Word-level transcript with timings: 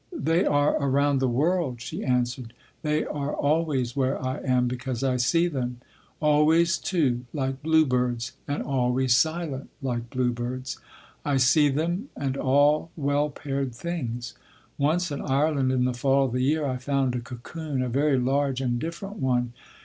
"They 0.11 0.45
are 0.45 0.81
around 0.81 1.19
the 1.19 1.27
world," 1.27 1.79
she 1.79 2.03
answered. 2.03 2.53
"They 2.81 3.05
are 3.05 3.35
always 3.35 3.95
where 3.95 4.19
I 4.19 4.39
am 4.39 4.67
because 4.67 5.03
I 5.03 5.17
see 5.17 5.47
them. 5.47 5.77
Always 6.19 6.79
two—like 6.79 7.61
bluebirds, 7.61 8.31
and 8.47 8.63
always 8.63 9.15
silent 9.15 9.69
like 9.79 10.09
bluebirds. 10.09 10.79
I 11.23 11.37
see 11.37 11.69
them 11.69 12.09
and 12.17 12.35
all 12.35 12.89
well 12.95 13.29
paired 13.29 13.75
things.... 13.75 14.33
Once 14.75 15.11
in 15.11 15.21
Ireland 15.21 15.71
in 15.71 15.85
the 15.85 15.93
fall 15.93 16.25
of 16.25 16.31
the 16.31 16.41
year 16.41 16.65
I 16.65 16.77
found 16.77 17.13
a 17.13 17.19
cocoon, 17.19 17.83
a 17.83 17.87
very 17.87 18.17
large 18.17 18.59
and 18.59 18.79
different 18.79 19.17
one. 19.17 19.53